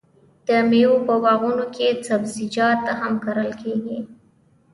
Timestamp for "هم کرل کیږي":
2.99-3.99